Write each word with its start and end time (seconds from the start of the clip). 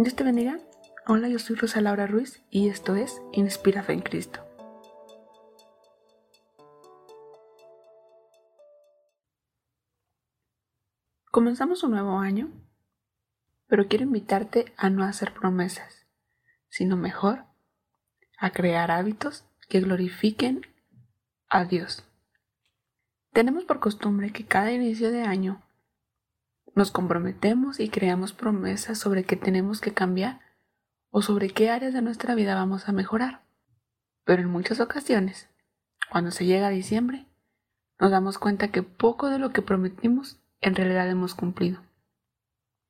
Dios 0.00 0.14
te 0.14 0.22
bendiga. 0.22 0.60
Hola, 1.08 1.26
yo 1.28 1.40
soy 1.40 1.56
Rosa 1.56 1.80
Laura 1.80 2.06
Ruiz 2.06 2.40
y 2.50 2.68
esto 2.68 2.94
es 2.94 3.20
Inspira 3.32 3.82
Fe 3.82 3.94
en 3.94 4.00
Cristo. 4.00 4.46
Comenzamos 11.32 11.82
un 11.82 11.90
nuevo 11.90 12.16
año, 12.20 12.48
pero 13.66 13.88
quiero 13.88 14.04
invitarte 14.04 14.72
a 14.76 14.88
no 14.88 15.02
hacer 15.02 15.34
promesas, 15.34 16.06
sino 16.68 16.96
mejor 16.96 17.46
a 18.38 18.50
crear 18.50 18.92
hábitos 18.92 19.46
que 19.68 19.80
glorifiquen 19.80 20.64
a 21.48 21.64
Dios. 21.64 22.04
Tenemos 23.32 23.64
por 23.64 23.80
costumbre 23.80 24.30
que 24.30 24.46
cada 24.46 24.70
inicio 24.70 25.10
de 25.10 25.22
año 25.22 25.60
nos 26.78 26.92
comprometemos 26.92 27.80
y 27.80 27.88
creamos 27.88 28.32
promesas 28.32 28.98
sobre 28.98 29.24
qué 29.24 29.36
tenemos 29.36 29.80
que 29.80 29.92
cambiar 29.92 30.40
o 31.10 31.22
sobre 31.22 31.50
qué 31.50 31.70
áreas 31.70 31.92
de 31.92 32.02
nuestra 32.02 32.36
vida 32.36 32.54
vamos 32.54 32.88
a 32.88 32.92
mejorar. 32.92 33.42
Pero 34.24 34.42
en 34.42 34.48
muchas 34.48 34.78
ocasiones, 34.78 35.48
cuando 36.10 36.30
se 36.30 36.46
llega 36.46 36.68
a 36.68 36.70
diciembre, 36.70 37.26
nos 37.98 38.12
damos 38.12 38.38
cuenta 38.38 38.68
que 38.68 38.84
poco 38.84 39.28
de 39.28 39.40
lo 39.40 39.50
que 39.50 39.60
prometimos 39.60 40.40
en 40.60 40.76
realidad 40.76 41.10
hemos 41.10 41.34
cumplido. 41.34 41.82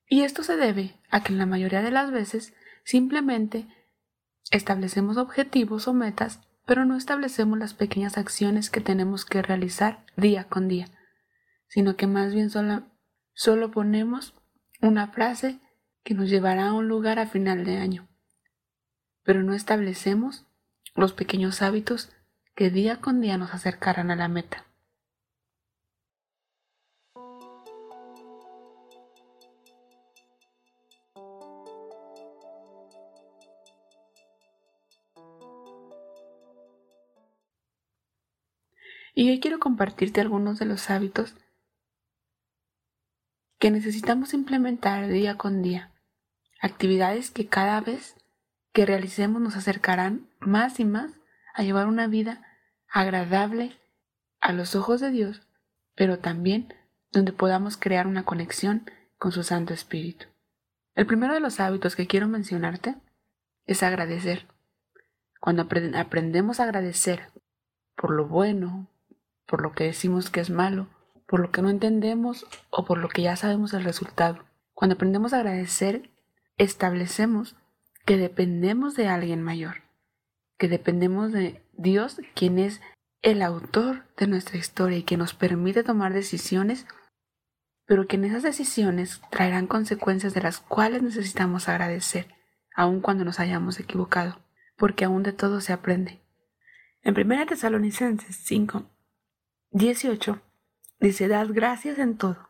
Y 0.06 0.22
esto 0.22 0.42
se 0.42 0.56
debe 0.56 0.94
a 1.10 1.22
que 1.22 1.32
en 1.32 1.38
la 1.38 1.46
mayoría 1.46 1.80
de 1.80 1.90
las 1.90 2.10
veces 2.10 2.52
simplemente 2.84 3.66
establecemos 4.50 5.16
objetivos 5.16 5.88
o 5.88 5.94
metas, 5.94 6.40
pero 6.66 6.84
no 6.84 6.94
establecemos 6.94 7.58
las 7.58 7.72
pequeñas 7.72 8.18
acciones 8.18 8.68
que 8.68 8.82
tenemos 8.82 9.24
que 9.24 9.40
realizar 9.40 10.04
día 10.16 10.44
con 10.44 10.68
día, 10.68 10.88
sino 11.68 11.96
que 11.96 12.06
más 12.06 12.34
bien 12.34 12.50
solo 12.50 12.84
Solo 13.40 13.70
ponemos 13.70 14.34
una 14.82 15.12
frase 15.12 15.60
que 16.02 16.12
nos 16.12 16.28
llevará 16.28 16.70
a 16.70 16.72
un 16.72 16.88
lugar 16.88 17.20
a 17.20 17.28
final 17.28 17.64
de 17.64 17.76
año, 17.76 18.08
pero 19.22 19.44
no 19.44 19.54
establecemos 19.54 20.44
los 20.96 21.12
pequeños 21.12 21.62
hábitos 21.62 22.10
que 22.56 22.70
día 22.70 23.00
con 23.00 23.20
día 23.20 23.38
nos 23.38 23.54
acercarán 23.54 24.10
a 24.10 24.16
la 24.16 24.26
meta. 24.26 24.66
Y 39.14 39.30
hoy 39.30 39.38
quiero 39.38 39.60
compartirte 39.60 40.20
algunos 40.20 40.58
de 40.58 40.64
los 40.64 40.90
hábitos 40.90 41.36
que 43.68 43.72
necesitamos 43.72 44.32
implementar 44.32 45.08
día 45.08 45.36
con 45.36 45.60
día, 45.60 45.92
actividades 46.58 47.30
que 47.30 47.48
cada 47.48 47.82
vez 47.82 48.16
que 48.72 48.86
realicemos 48.86 49.42
nos 49.42 49.56
acercarán 49.56 50.26
más 50.40 50.80
y 50.80 50.86
más 50.86 51.12
a 51.52 51.64
llevar 51.64 51.86
una 51.86 52.06
vida 52.06 52.40
agradable 52.88 53.76
a 54.40 54.54
los 54.54 54.74
ojos 54.74 55.02
de 55.02 55.10
Dios, 55.10 55.46
pero 55.94 56.18
también 56.18 56.72
donde 57.12 57.34
podamos 57.34 57.76
crear 57.76 58.06
una 58.06 58.24
conexión 58.24 58.90
con 59.18 59.32
su 59.32 59.42
Santo 59.42 59.74
Espíritu. 59.74 60.24
El 60.94 61.04
primero 61.04 61.34
de 61.34 61.40
los 61.40 61.60
hábitos 61.60 61.94
que 61.94 62.06
quiero 62.06 62.26
mencionarte 62.26 62.96
es 63.66 63.82
agradecer. 63.82 64.46
Cuando 65.40 65.68
aprendemos 65.94 66.58
a 66.58 66.62
agradecer 66.64 67.30
por 67.96 68.12
lo 68.12 68.28
bueno, 68.28 68.88
por 69.44 69.60
lo 69.60 69.72
que 69.72 69.84
decimos 69.84 70.30
que 70.30 70.40
es 70.40 70.48
malo, 70.48 70.88
por 71.28 71.40
lo 71.40 71.52
que 71.52 71.60
no 71.60 71.68
entendemos 71.68 72.46
o 72.70 72.86
por 72.86 72.98
lo 72.98 73.08
que 73.10 73.22
ya 73.22 73.36
sabemos 73.36 73.74
el 73.74 73.84
resultado. 73.84 74.44
Cuando 74.72 74.94
aprendemos 74.94 75.32
a 75.32 75.36
agradecer, 75.36 76.10
establecemos 76.56 77.54
que 78.06 78.16
dependemos 78.16 78.96
de 78.96 79.08
alguien 79.08 79.42
mayor, 79.42 79.82
que 80.56 80.68
dependemos 80.68 81.30
de 81.30 81.62
Dios, 81.74 82.18
quien 82.34 82.58
es 82.58 82.80
el 83.20 83.42
autor 83.42 84.06
de 84.16 84.26
nuestra 84.26 84.56
historia 84.56 84.96
y 84.96 85.02
que 85.02 85.18
nos 85.18 85.34
permite 85.34 85.84
tomar 85.84 86.14
decisiones, 86.14 86.86
pero 87.84 88.06
que 88.06 88.16
en 88.16 88.24
esas 88.24 88.42
decisiones 88.42 89.20
traerán 89.30 89.66
consecuencias 89.66 90.32
de 90.32 90.40
las 90.40 90.60
cuales 90.60 91.02
necesitamos 91.02 91.68
agradecer, 91.68 92.34
aun 92.74 93.02
cuando 93.02 93.26
nos 93.26 93.38
hayamos 93.38 93.78
equivocado, 93.78 94.40
porque 94.78 95.04
aún 95.04 95.22
de 95.24 95.34
todo 95.34 95.60
se 95.60 95.74
aprende. 95.74 96.22
En 97.02 97.18
1 97.18 97.46
Tesalonicenses 97.46 98.36
5, 98.44 98.86
18 99.72 100.40
Dice, 101.00 101.28
dad 101.28 101.48
gracias 101.50 101.98
en 101.98 102.16
todo, 102.16 102.48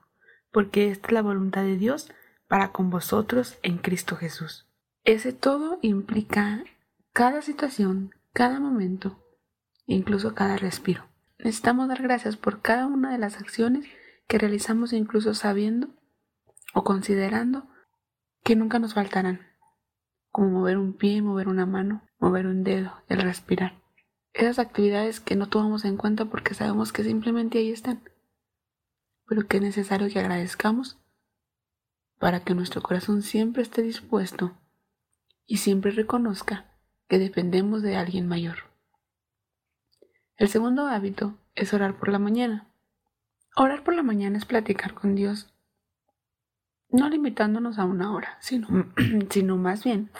porque 0.50 0.90
esta 0.90 1.08
es 1.08 1.12
la 1.12 1.22
voluntad 1.22 1.62
de 1.62 1.76
Dios 1.76 2.10
para 2.48 2.72
con 2.72 2.88
vosotros 2.88 3.58
en 3.62 3.76
Cristo 3.76 4.16
Jesús. 4.16 4.66
Ese 5.04 5.32
todo 5.32 5.78
implica 5.82 6.64
cada 7.12 7.42
situación, 7.42 8.14
cada 8.32 8.58
momento, 8.58 9.22
incluso 9.86 10.34
cada 10.34 10.56
respiro. 10.56 11.06
Necesitamos 11.38 11.88
dar 11.88 12.02
gracias 12.02 12.36
por 12.36 12.62
cada 12.62 12.86
una 12.86 13.12
de 13.12 13.18
las 13.18 13.36
acciones 13.36 13.86
que 14.26 14.38
realizamos 14.38 14.92
incluso 14.92 15.34
sabiendo 15.34 15.88
o 16.72 16.84
considerando 16.84 17.68
que 18.44 18.56
nunca 18.56 18.78
nos 18.78 18.94
faltarán, 18.94 19.40
como 20.30 20.48
mover 20.50 20.78
un 20.78 20.94
pie, 20.94 21.20
mover 21.20 21.48
una 21.48 21.66
mano, 21.66 22.02
mover 22.18 22.46
un 22.46 22.64
dedo, 22.64 22.92
el 23.08 23.20
respirar. 23.20 23.80
Esas 24.32 24.58
actividades 24.58 25.20
que 25.20 25.36
no 25.36 25.48
tomamos 25.48 25.84
en 25.84 25.96
cuenta 25.96 26.24
porque 26.26 26.54
sabemos 26.54 26.92
que 26.92 27.04
simplemente 27.04 27.58
ahí 27.58 27.70
están 27.70 28.02
pero 29.28 29.46
que 29.46 29.58
es 29.58 29.62
necesario 29.62 30.08
que 30.08 30.18
agradezcamos 30.18 30.98
para 32.18 32.40
que 32.40 32.54
nuestro 32.54 32.82
corazón 32.82 33.22
siempre 33.22 33.62
esté 33.62 33.82
dispuesto 33.82 34.56
y 35.46 35.58
siempre 35.58 35.92
reconozca 35.92 36.66
que 37.08 37.18
dependemos 37.18 37.82
de 37.82 37.96
alguien 37.96 38.26
mayor. 38.26 38.58
El 40.36 40.48
segundo 40.48 40.86
hábito 40.86 41.38
es 41.54 41.72
orar 41.74 41.98
por 41.98 42.08
la 42.08 42.18
mañana. 42.18 42.68
Orar 43.54 43.84
por 43.84 43.94
la 43.94 44.02
mañana 44.02 44.38
es 44.38 44.44
platicar 44.44 44.94
con 44.94 45.14
Dios, 45.14 45.52
no 46.90 47.08
limitándonos 47.08 47.78
a 47.78 47.84
una 47.84 48.12
hora, 48.12 48.38
sino, 48.40 48.68
sino 49.30 49.56
más 49.56 49.84
bien 49.84 50.10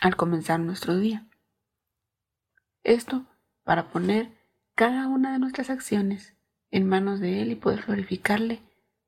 al 0.00 0.16
comenzar 0.16 0.60
nuestro 0.60 0.96
día. 0.96 1.26
Esto 2.82 3.26
para 3.64 3.90
poner 3.90 4.32
cada 4.74 5.08
una 5.08 5.32
de 5.32 5.38
nuestras 5.38 5.70
acciones 5.70 6.37
en 6.70 6.88
manos 6.88 7.20
de 7.20 7.42
Él 7.42 7.52
y 7.52 7.56
poder 7.56 7.82
glorificarle 7.86 8.60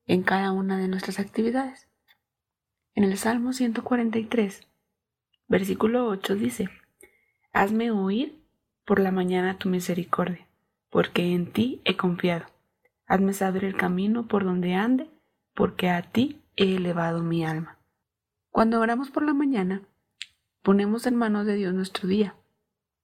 en 0.06 0.22
cada 0.22 0.52
una 0.52 0.78
de 0.78 0.88
nuestras 0.88 1.18
actividades. 1.18 1.88
En 2.94 3.04
el 3.04 3.16
Salmo 3.16 3.52
143, 3.52 4.66
versículo 5.48 6.06
8 6.06 6.34
dice, 6.34 6.68
Hazme 7.52 7.90
oír 7.90 8.40
por 8.84 9.00
la 9.00 9.12
mañana 9.12 9.58
tu 9.58 9.68
misericordia, 9.68 10.46
porque 10.88 11.32
en 11.34 11.52
ti 11.52 11.80
he 11.84 11.96
confiado. 11.96 12.46
Hazme 13.06 13.32
saber 13.32 13.64
el 13.64 13.76
camino 13.76 14.26
por 14.26 14.44
donde 14.44 14.74
ande, 14.74 15.08
porque 15.54 15.90
a 15.90 16.02
ti 16.02 16.40
he 16.56 16.76
elevado 16.76 17.22
mi 17.22 17.44
alma. 17.44 17.78
Cuando 18.50 18.80
oramos 18.80 19.10
por 19.10 19.24
la 19.24 19.34
mañana, 19.34 19.82
ponemos 20.62 21.06
en 21.06 21.16
manos 21.16 21.46
de 21.46 21.54
Dios 21.54 21.72
nuestro 21.74 22.08
día 22.08 22.34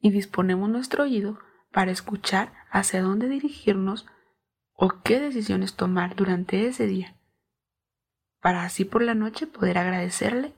y 0.00 0.10
disponemos 0.10 0.68
nuestro 0.68 1.04
oído 1.04 1.38
para 1.72 1.90
escuchar 1.90 2.52
hacia 2.70 3.02
dónde 3.02 3.28
dirigirnos 3.28 4.06
o 4.76 5.02
qué 5.02 5.18
decisiones 5.18 5.74
tomar 5.74 6.14
durante 6.14 6.66
ese 6.66 6.86
día, 6.86 7.16
para 8.40 8.62
así 8.62 8.84
por 8.84 9.02
la 9.02 9.14
noche 9.14 9.46
poder 9.46 9.78
agradecerle 9.78 10.54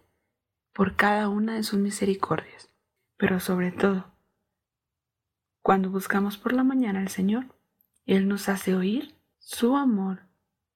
por 0.74 0.96
cada 0.96 1.28
una 1.28 1.54
de 1.54 1.62
sus 1.62 1.78
misericordias. 1.78 2.68
Pero 3.16 3.40
sobre 3.40 3.72
todo, 3.72 4.12
cuando 5.62 5.90
buscamos 5.90 6.36
por 6.36 6.52
la 6.52 6.62
mañana 6.62 7.00
al 7.00 7.08
Señor, 7.08 7.46
Él 8.06 8.28
nos 8.28 8.48
hace 8.48 8.74
oír 8.74 9.14
su 9.38 9.76
amor 9.76 10.20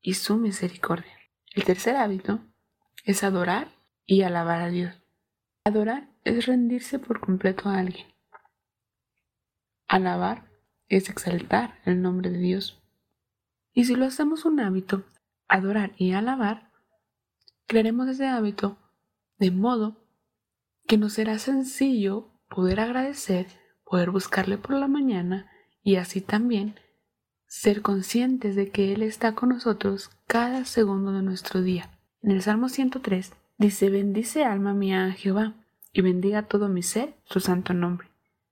y 0.00 0.14
su 0.14 0.36
misericordia. 0.36 1.12
El 1.54 1.64
tercer 1.64 1.96
hábito 1.96 2.40
es 3.04 3.22
adorar 3.22 3.68
y 4.06 4.22
alabar 4.22 4.60
a 4.60 4.68
Dios. 4.68 5.00
Adorar 5.64 6.08
es 6.24 6.46
rendirse 6.46 6.98
por 6.98 7.20
completo 7.20 7.68
a 7.68 7.78
alguien. 7.78 8.06
Alabar 9.86 10.50
es 10.88 11.08
exaltar 11.08 11.78
el 11.84 12.02
nombre 12.02 12.30
de 12.30 12.38
Dios. 12.38 12.81
Y 13.72 13.84
si 13.84 13.94
lo 13.94 14.04
hacemos 14.04 14.44
un 14.44 14.60
hábito, 14.60 15.04
adorar 15.48 15.92
y 15.96 16.12
alabar, 16.12 16.70
crearemos 17.66 18.08
ese 18.08 18.26
hábito 18.26 18.76
de 19.38 19.50
modo 19.50 19.96
que 20.86 20.98
nos 20.98 21.14
será 21.14 21.38
sencillo 21.38 22.28
poder 22.48 22.80
agradecer, 22.80 23.46
poder 23.84 24.10
buscarle 24.10 24.58
por 24.58 24.76
la 24.76 24.88
mañana 24.88 25.50
y 25.82 25.96
así 25.96 26.20
también 26.20 26.74
ser 27.46 27.82
conscientes 27.82 28.56
de 28.56 28.70
que 28.70 28.92
Él 28.92 29.02
está 29.02 29.34
con 29.34 29.50
nosotros 29.50 30.10
cada 30.26 30.64
segundo 30.64 31.12
de 31.12 31.22
nuestro 31.22 31.62
día. 31.62 31.90
En 32.22 32.30
el 32.30 32.42
Salmo 32.42 32.68
103 32.68 33.32
dice, 33.58 33.90
bendice 33.90 34.44
alma 34.44 34.74
mía 34.74 35.06
a 35.06 35.12
Jehová 35.12 35.54
y 35.92 36.00
bendiga 36.00 36.42
todo 36.42 36.68
mi 36.68 36.82
ser 36.82 37.14
su 37.24 37.40
santo 37.40 37.74
nombre. 37.74 38.08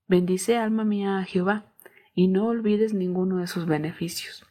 Bendice 0.06 0.56
alma 0.56 0.84
mía 0.84 1.18
a 1.18 1.24
Jehová 1.24 1.72
y 2.14 2.28
no 2.28 2.46
olvides 2.46 2.92
ninguno 2.92 3.38
de 3.38 3.46
sus 3.46 3.66
beneficios. 3.66 4.44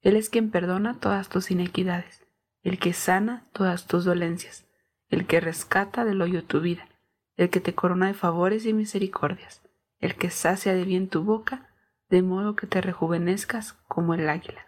Él 0.00 0.16
es 0.16 0.30
quien 0.30 0.50
perdona 0.50 0.98
todas 0.98 1.28
tus 1.28 1.50
inequidades, 1.50 2.26
el 2.62 2.78
que 2.78 2.92
sana 2.92 3.48
todas 3.52 3.86
tus 3.86 4.04
dolencias, 4.04 4.66
el 5.08 5.26
que 5.26 5.40
rescata 5.40 6.04
del 6.04 6.22
hoyo 6.22 6.44
tu 6.44 6.60
vida, 6.60 6.88
el 7.36 7.50
que 7.50 7.60
te 7.60 7.74
corona 7.74 8.06
de 8.06 8.14
favores 8.14 8.66
y 8.66 8.72
misericordias, 8.72 9.62
el 9.98 10.14
que 10.16 10.30
sacia 10.30 10.74
de 10.74 10.84
bien 10.84 11.08
tu 11.08 11.22
boca, 11.22 11.68
de 12.08 12.22
modo 12.22 12.56
que 12.56 12.66
te 12.66 12.80
rejuvenezcas 12.80 13.74
como 13.88 14.14
el 14.14 14.28
águila. 14.28 14.66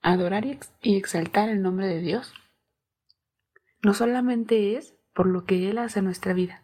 Adorar 0.00 0.46
y 0.82 0.96
exaltar 0.96 1.48
el 1.48 1.62
nombre 1.62 1.86
de 1.88 2.00
Dios 2.00 2.32
no 3.82 3.94
solamente 3.94 4.76
es 4.76 4.94
por 5.12 5.26
lo 5.26 5.44
que 5.44 5.68
Él 5.70 5.78
hace 5.78 5.98
en 5.98 6.04
nuestra 6.04 6.32
vida, 6.32 6.62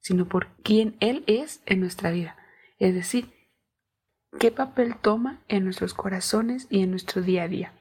sino 0.00 0.26
por 0.26 0.48
quién 0.62 0.96
Él 1.00 1.24
es 1.26 1.62
en 1.66 1.80
nuestra 1.80 2.10
vida. 2.10 2.36
Es 2.78 2.94
decir, 2.94 3.32
qué 4.38 4.50
papel 4.50 4.96
toma 4.96 5.40
en 5.48 5.64
nuestros 5.64 5.94
corazones 5.94 6.66
y 6.70 6.82
en 6.82 6.90
nuestro 6.90 7.22
día 7.22 7.44
a 7.44 7.48
día. 7.48 7.72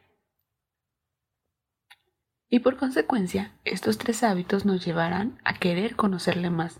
Y 2.50 2.60
por 2.60 2.78
consecuencia, 2.78 3.52
estos 3.66 3.98
tres 3.98 4.24
hábitos 4.24 4.64
nos 4.64 4.86
llevarán 4.86 5.40
a 5.44 5.56
querer 5.56 5.96
conocerle 5.96 6.52
más, 6.52 6.80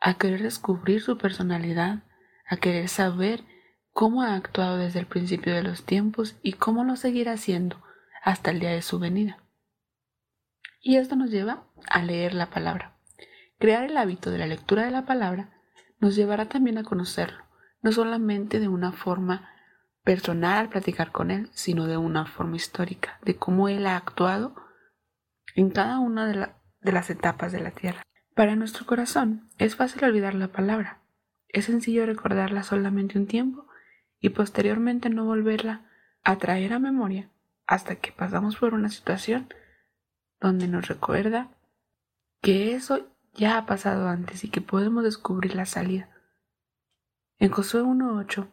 a 0.00 0.14
querer 0.14 0.42
descubrir 0.42 1.02
su 1.02 1.18
personalidad, 1.18 2.02
a 2.46 2.56
querer 2.56 2.88
saber 2.88 3.44
cómo 3.92 4.22
ha 4.22 4.34
actuado 4.34 4.78
desde 4.78 5.00
el 5.00 5.06
principio 5.06 5.54
de 5.54 5.62
los 5.62 5.84
tiempos 5.84 6.36
y 6.42 6.54
cómo 6.54 6.84
lo 6.84 6.96
seguirá 6.96 7.32
haciendo 7.32 7.82
hasta 8.22 8.50
el 8.50 8.60
día 8.60 8.70
de 8.70 8.82
su 8.82 8.98
venida. 8.98 9.38
Y 10.80 10.96
esto 10.96 11.16
nos 11.16 11.30
lleva 11.30 11.64
a 11.86 12.02
leer 12.02 12.34
la 12.34 12.50
palabra. 12.50 12.98
Crear 13.58 13.84
el 13.84 13.96
hábito 13.96 14.30
de 14.30 14.38
la 14.38 14.46
lectura 14.46 14.84
de 14.84 14.90
la 14.90 15.06
palabra 15.06 15.50
nos 16.00 16.16
llevará 16.16 16.48
también 16.48 16.76
a 16.78 16.84
conocerlo, 16.84 17.43
no 17.84 17.92
solamente 17.92 18.60
de 18.60 18.68
una 18.68 18.92
forma 18.92 19.50
personal 20.04 20.56
al 20.56 20.68
platicar 20.70 21.12
con 21.12 21.30
él, 21.30 21.50
sino 21.52 21.86
de 21.86 21.98
una 21.98 22.24
forma 22.24 22.56
histórica, 22.56 23.18
de 23.22 23.36
cómo 23.36 23.68
él 23.68 23.86
ha 23.86 23.96
actuado 23.96 24.56
en 25.54 25.68
cada 25.68 25.98
una 25.98 26.26
de, 26.26 26.48
de 26.80 26.92
las 26.92 27.10
etapas 27.10 27.52
de 27.52 27.60
la 27.60 27.72
tierra. 27.72 28.02
Para 28.34 28.56
nuestro 28.56 28.86
corazón 28.86 29.50
es 29.58 29.76
fácil 29.76 30.02
olvidar 30.02 30.34
la 30.34 30.48
palabra, 30.48 31.02
es 31.48 31.66
sencillo 31.66 32.06
recordarla 32.06 32.62
solamente 32.62 33.18
un 33.18 33.26
tiempo 33.26 33.66
y 34.18 34.30
posteriormente 34.30 35.10
no 35.10 35.26
volverla 35.26 35.82
a 36.22 36.38
traer 36.38 36.72
a 36.72 36.78
memoria 36.78 37.28
hasta 37.66 37.96
que 37.96 38.12
pasamos 38.12 38.56
por 38.56 38.72
una 38.72 38.88
situación 38.88 39.52
donde 40.40 40.68
nos 40.68 40.88
recuerda 40.88 41.50
que 42.40 42.74
eso 42.74 43.06
ya 43.34 43.58
ha 43.58 43.66
pasado 43.66 44.08
antes 44.08 44.42
y 44.42 44.48
que 44.48 44.62
podemos 44.62 45.04
descubrir 45.04 45.54
la 45.54 45.66
salida. 45.66 46.13
En 47.38 47.50
Josué 47.50 47.82
1.8 47.82 48.48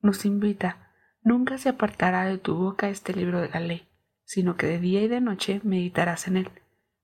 nos 0.00 0.24
invita, 0.24 0.92
nunca 1.22 1.58
se 1.58 1.68
apartará 1.68 2.24
de 2.24 2.38
tu 2.38 2.54
boca 2.54 2.88
este 2.88 3.14
libro 3.14 3.40
de 3.40 3.48
la 3.48 3.60
ley, 3.60 3.88
sino 4.24 4.56
que 4.56 4.66
de 4.66 4.78
día 4.78 5.02
y 5.02 5.08
de 5.08 5.20
noche 5.20 5.60
meditarás 5.64 6.26
en 6.26 6.36
él, 6.36 6.50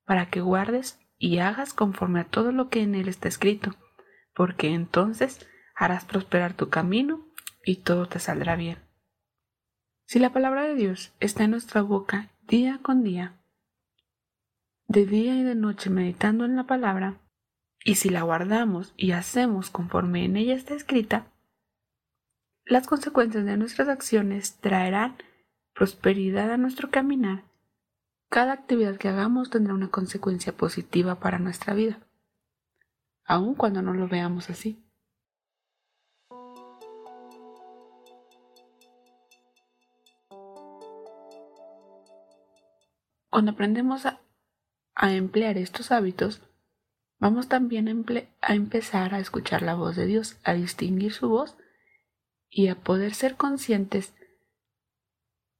para 0.05 0.27
que 0.27 0.41
guardes 0.41 0.99
y 1.17 1.39
hagas 1.39 1.73
conforme 1.75 2.21
a 2.21 2.25
todo 2.25 2.53
lo 2.53 2.69
que 2.69 2.83
en 2.83 2.95
él 2.95 3.09
está 3.09 3.29
escrito, 3.29 3.75
porque 4.35 4.75
entonces 4.75 5.47
harás 5.75 6.05
prosperar 6.05 6.55
tu 6.55 6.69
camino 6.69 7.27
y 7.65 7.77
todo 7.77 8.07
te 8.07 8.19
saldrá 8.19 8.57
bien. 8.57 8.79
Si 10.07 10.19
la 10.19 10.33
palabra 10.33 10.65
de 10.65 10.75
Dios 10.75 11.13
está 11.21 11.45
en 11.45 11.53
nuestra 11.53 11.83
boca 11.83 12.31
día 12.43 12.81
con 12.83 13.05
día, 13.05 13.41
de 14.89 15.07
día 15.07 15.37
y 15.37 15.45
de 15.45 15.55
noche 15.55 15.89
meditando 15.89 16.45
en 16.45 16.57
la 16.57 16.65
palabra, 16.65 17.21
y 17.85 17.97
si 17.97 18.09
la 18.09 18.23
guardamos 18.23 18.93
y 18.97 19.13
hacemos 19.13 19.71
conforme 19.71 20.25
en 20.25 20.37
ella 20.37 20.55
está 20.55 20.75
escrita, 20.75 21.27
las 22.65 22.87
consecuencias 22.87 23.45
de 23.45 23.57
nuestras 23.57 23.89
acciones 23.89 24.59
traerán 24.61 25.17
prosperidad 25.75 26.51
a 26.53 26.57
nuestro 26.57 26.91
caminar. 26.91 27.45
Cada 28.29 28.53
actividad 28.53 28.97
que 28.97 29.09
hagamos 29.09 29.51
tendrá 29.51 29.75
una 29.75 29.89
consecuencia 29.89 30.53
positiva 30.57 31.19
para 31.21 31.39
nuestra 31.39 31.75
vida, 31.75 31.99
aun 33.25 33.55
cuando 33.55 33.83
no 33.83 33.93
lo 33.93 34.09
veamos 34.09 34.51
así. 34.51 34.85
Cuando 43.31 43.53
aprendemos 43.53 44.07
a 44.07 44.21
a 45.01 45.15
emplear 45.15 45.57
estos 45.57 45.93
hábitos, 45.93 46.43
vamos 47.21 47.49
también 47.49 47.87
a, 48.41 48.55
empezar 48.55 49.15
a 49.15 49.21
escuchar 49.21 49.63
la 49.63 49.75
voz 49.75 49.95
de 49.95 50.07
Dios, 50.07 50.39
a 50.43 50.55
distinguir 50.55 51.13
su 51.13 51.29
voz 51.29 51.57
y 52.49 52.69
a 52.69 52.75
poder 52.75 53.15
ser 53.15 53.37
conscientes 53.37 54.15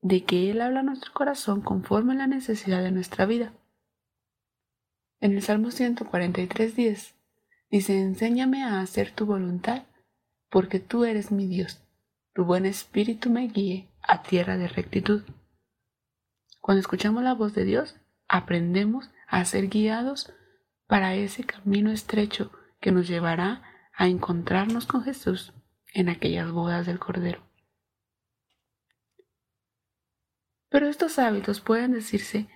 de 0.01 0.25
que 0.25 0.51
Él 0.51 0.63
habla 0.63 0.81
a 0.81 0.85
nuestro 0.85 1.13
corazón 1.13 1.61
conforme 1.61 2.15
a 2.15 2.17
la 2.17 2.27
necesidad 2.27 2.83
de 2.83 2.91
nuestra 2.91 3.27
vida. 3.27 3.53
En 5.21 5.33
el 5.33 5.43
Salmo 5.43 5.69
143.10 5.69 7.13
dice, 7.71 8.01
enséñame 8.01 8.65
a 8.65 8.81
hacer 8.81 9.13
tu 9.13 9.27
voluntad, 9.27 9.85
porque 10.49 10.81
tú 10.81 11.05
eres 11.05 11.31
mi 11.31 11.47
Dios, 11.47 11.83
tu 12.33 12.45
buen 12.45 12.65
espíritu 12.65 13.29
me 13.29 13.47
guíe 13.49 13.91
a 14.03 14.23
tierra 14.23 14.57
de 14.57 14.67
rectitud. 14.67 15.23
Cuando 16.61 16.81
escuchamos 16.81 17.23
la 17.23 17.35
voz 17.35 17.55
de 17.55 17.65
Dios, 17.65 17.97
aprendemos 18.29 19.11
a 19.29 19.45
ser 19.45 19.69
guiados 19.69 20.33
para 20.91 21.15
ese 21.15 21.45
camino 21.45 21.93
estrecho 21.93 22.51
que 22.81 22.91
nos 22.91 23.07
llevará 23.07 23.63
a 23.95 24.09
encontrarnos 24.09 24.87
con 24.87 25.05
Jesús 25.05 25.53
en 25.95 26.09
aquellas 26.09 26.51
bodas 26.51 26.85
del 26.85 26.99
Cordero. 26.99 27.47
Pero 30.69 30.89
estos 30.89 31.21
hábitos 31.21 31.61
pueden 31.61 31.93
decirse 31.93 32.49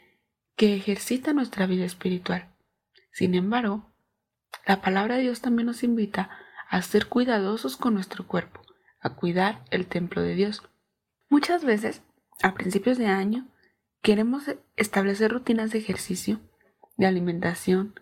que 0.56 0.74
ejercitan 0.74 1.36
nuestra 1.36 1.66
vida 1.66 1.84
espiritual. 1.84 2.52
Sin 3.12 3.36
embargo, 3.36 3.94
la 4.66 4.82
palabra 4.82 5.14
de 5.14 5.22
Dios 5.22 5.40
también 5.40 5.66
nos 5.66 5.84
invita 5.84 6.28
a 6.68 6.82
ser 6.82 7.06
cuidadosos 7.06 7.76
con 7.76 7.94
nuestro 7.94 8.26
cuerpo, 8.26 8.62
a 8.98 9.10
cuidar 9.10 9.64
el 9.70 9.86
templo 9.86 10.22
de 10.22 10.34
Dios. 10.34 10.68
Muchas 11.28 11.64
veces, 11.64 12.02
a 12.42 12.54
principios 12.54 12.98
de 12.98 13.06
año, 13.06 13.46
queremos 14.02 14.42
establecer 14.74 15.30
rutinas 15.30 15.70
de 15.70 15.78
ejercicio 15.78 16.40
de 16.96 17.06
alimentación, 17.06 17.94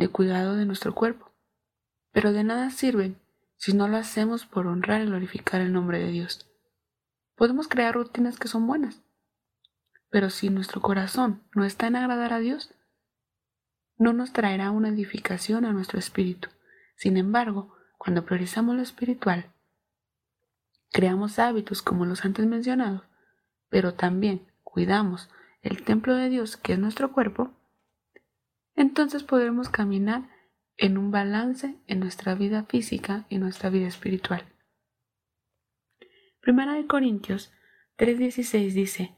de 0.00 0.08
cuidado 0.08 0.56
de 0.56 0.64
nuestro 0.64 0.94
cuerpo. 0.94 1.30
Pero 2.10 2.32
de 2.32 2.42
nada 2.42 2.70
sirven 2.70 3.20
si 3.56 3.74
no 3.74 3.86
lo 3.86 3.98
hacemos 3.98 4.46
por 4.46 4.66
honrar 4.66 5.02
y 5.02 5.06
glorificar 5.06 5.60
el 5.60 5.74
nombre 5.74 5.98
de 5.98 6.10
Dios. 6.10 6.50
Podemos 7.36 7.68
crear 7.68 7.94
rutinas 7.94 8.38
que 8.38 8.48
son 8.48 8.66
buenas, 8.66 9.02
pero 10.08 10.30
si 10.30 10.48
nuestro 10.48 10.80
corazón 10.80 11.42
no 11.54 11.64
está 11.64 11.86
en 11.86 11.96
agradar 11.96 12.32
a 12.32 12.38
Dios, 12.38 12.74
no 13.98 14.14
nos 14.14 14.32
traerá 14.32 14.70
una 14.70 14.88
edificación 14.88 15.66
a 15.66 15.72
nuestro 15.72 15.98
espíritu. 15.98 16.48
Sin 16.96 17.18
embargo, 17.18 17.76
cuando 17.98 18.24
priorizamos 18.24 18.76
lo 18.76 18.82
espiritual, 18.82 19.52
creamos 20.90 21.38
hábitos 21.38 21.82
como 21.82 22.06
los 22.06 22.24
antes 22.24 22.46
mencionados, 22.46 23.02
pero 23.68 23.92
también 23.92 24.50
cuidamos 24.64 25.28
el 25.60 25.84
templo 25.84 26.14
de 26.14 26.30
Dios 26.30 26.56
que 26.56 26.72
es 26.72 26.78
nuestro 26.78 27.12
cuerpo, 27.12 27.52
entonces 28.80 29.22
podremos 29.24 29.68
caminar 29.68 30.30
en 30.78 30.96
un 30.96 31.10
balance 31.10 31.76
en 31.86 32.00
nuestra 32.00 32.34
vida 32.34 32.64
física 32.64 33.26
y 33.28 33.36
nuestra 33.36 33.68
vida 33.68 33.86
espiritual. 33.86 34.42
Primera 36.40 36.72
de 36.72 36.86
Corintios 36.86 37.52
3:16 37.98 38.72
dice, 38.72 39.14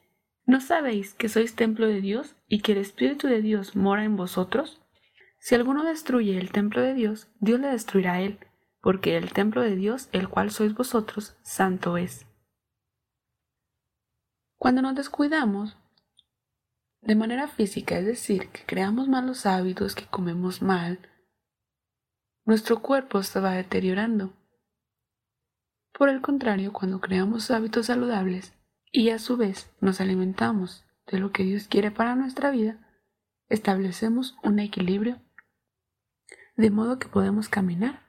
¿no 0.46 0.60
sabéis 0.60 1.14
que 1.14 1.28
sois 1.28 1.54
templo 1.54 1.86
de 1.86 2.00
Dios 2.00 2.34
y 2.48 2.58
que 2.58 2.72
el 2.72 2.78
Espíritu 2.78 3.28
de 3.28 3.40
Dios 3.40 3.76
mora 3.76 4.02
en 4.02 4.16
vosotros? 4.16 4.82
Si 5.38 5.54
alguno 5.54 5.84
destruye 5.84 6.36
el 6.38 6.50
templo 6.50 6.82
de 6.82 6.94
Dios, 6.94 7.28
Dios 7.38 7.60
le 7.60 7.68
destruirá 7.68 8.14
a 8.14 8.20
él, 8.20 8.40
porque 8.80 9.16
el 9.16 9.32
templo 9.32 9.62
de 9.62 9.76
Dios, 9.76 10.08
el 10.10 10.28
cual 10.28 10.50
sois 10.50 10.74
vosotros, 10.74 11.36
santo 11.42 11.96
es. 11.96 12.26
Cuando 14.56 14.82
nos 14.82 14.96
descuidamos, 14.96 15.76
de 17.02 17.16
manera 17.16 17.48
física, 17.48 17.98
es 17.98 18.06
decir, 18.06 18.48
que 18.48 18.64
creamos 18.64 19.08
malos 19.08 19.44
hábitos, 19.44 19.94
que 19.94 20.06
comemos 20.06 20.62
mal, 20.62 21.10
nuestro 22.44 22.80
cuerpo 22.80 23.22
se 23.22 23.40
va 23.40 23.52
deteriorando. 23.52 24.32
Por 25.92 26.08
el 26.08 26.22
contrario, 26.22 26.72
cuando 26.72 27.00
creamos 27.00 27.50
hábitos 27.50 27.86
saludables 27.86 28.54
y 28.90 29.10
a 29.10 29.18
su 29.18 29.36
vez 29.36 29.70
nos 29.80 30.00
alimentamos 30.00 30.86
de 31.06 31.18
lo 31.18 31.32
que 31.32 31.42
Dios 31.42 31.68
quiere 31.68 31.90
para 31.90 32.14
nuestra 32.14 32.50
vida, 32.50 32.78
establecemos 33.48 34.36
un 34.42 34.60
equilibrio 34.60 35.20
de 36.56 36.70
modo 36.70 36.98
que 36.98 37.08
podemos 37.08 37.48
caminar 37.48 38.02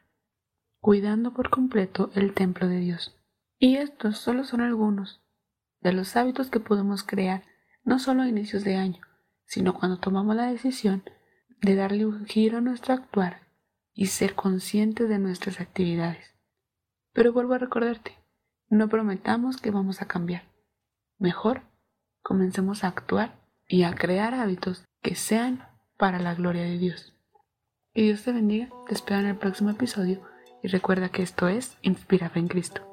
cuidando 0.79 1.33
por 1.33 1.49
completo 1.49 2.11
el 2.13 2.33
templo 2.33 2.67
de 2.67 2.77
Dios. 2.77 3.17
Y 3.57 3.77
estos 3.77 4.17
solo 4.17 4.43
son 4.43 4.61
algunos 4.61 5.23
de 5.79 5.93
los 5.93 6.15
hábitos 6.15 6.49
que 6.49 6.59
podemos 6.59 7.03
crear 7.03 7.43
no 7.83 7.99
solo 7.99 8.23
a 8.23 8.27
inicios 8.27 8.63
de 8.63 8.75
año, 8.75 9.01
sino 9.45 9.73
cuando 9.73 9.99
tomamos 9.99 10.35
la 10.35 10.47
decisión 10.47 11.03
de 11.61 11.75
darle 11.75 12.05
un 12.05 12.25
giro 12.25 12.57
a 12.57 12.61
nuestro 12.61 12.93
actuar 12.93 13.41
y 13.93 14.07
ser 14.07 14.35
conscientes 14.35 15.07
de 15.09 15.19
nuestras 15.19 15.61
actividades. 15.61 16.35
Pero 17.13 17.31
vuelvo 17.31 17.53
a 17.53 17.59
recordarte, 17.59 18.17
no 18.69 18.89
prometamos 18.89 19.57
que 19.57 19.71
vamos 19.71 20.01
a 20.01 20.07
cambiar. 20.07 20.43
Mejor, 21.19 21.61
comencemos 22.21 22.83
a 22.83 22.87
actuar 22.87 23.39
y 23.67 23.83
a 23.83 23.93
crear 23.93 24.33
hábitos 24.33 24.83
que 25.01 25.15
sean 25.15 25.67
para 25.97 26.19
la 26.19 26.33
gloria 26.33 26.63
de 26.63 26.77
Dios. 26.77 27.13
Que 27.93 28.01
Dios 28.03 28.23
te 28.23 28.31
bendiga, 28.31 28.69
te 28.87 28.95
espero 28.95 29.19
en 29.19 29.27
el 29.27 29.37
próximo 29.37 29.69
episodio 29.69 30.21
y 30.63 30.67
recuerda 30.67 31.09
que 31.09 31.21
esto 31.21 31.47
es 31.47 31.77
Inspirada 31.81 32.39
en 32.39 32.47
Cristo. 32.47 32.92